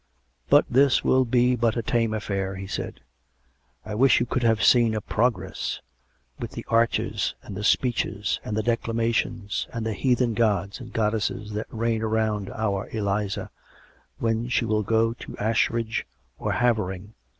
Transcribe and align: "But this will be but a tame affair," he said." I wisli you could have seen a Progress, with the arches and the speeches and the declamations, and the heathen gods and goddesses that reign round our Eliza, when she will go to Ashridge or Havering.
"But 0.49 0.65
this 0.67 1.03
will 1.03 1.25
be 1.25 1.55
but 1.55 1.77
a 1.77 1.83
tame 1.83 2.11
affair," 2.11 2.55
he 2.55 2.65
said." 2.65 3.01
I 3.85 3.93
wisli 3.93 4.21
you 4.21 4.25
could 4.25 4.41
have 4.41 4.63
seen 4.63 4.95
a 4.95 4.99
Progress, 5.01 5.79
with 6.39 6.53
the 6.53 6.65
arches 6.69 7.35
and 7.43 7.55
the 7.55 7.63
speeches 7.63 8.39
and 8.43 8.57
the 8.57 8.63
declamations, 8.63 9.67
and 9.71 9.85
the 9.85 9.93
heathen 9.93 10.33
gods 10.33 10.79
and 10.79 10.91
goddesses 10.91 11.51
that 11.53 11.67
reign 11.69 12.01
round 12.01 12.49
our 12.49 12.89
Eliza, 12.89 13.51
when 14.17 14.49
she 14.49 14.65
will 14.65 14.81
go 14.81 15.13
to 15.13 15.37
Ashridge 15.37 16.07
or 16.39 16.53
Havering. 16.53 17.13